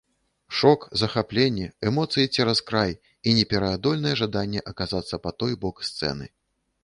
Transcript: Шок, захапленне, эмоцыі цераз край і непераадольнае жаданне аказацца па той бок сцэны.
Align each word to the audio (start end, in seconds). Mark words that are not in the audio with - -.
Шок, 0.59 0.85
захапленне, 1.01 1.65
эмоцыі 1.89 2.31
цераз 2.37 2.63
край 2.71 2.95
і 3.31 3.35
непераадольнае 3.39 4.13
жаданне 4.21 4.59
аказацца 4.71 5.15
па 5.27 5.31
той 5.43 5.53
бок 5.67 5.77
сцэны. 5.91 6.25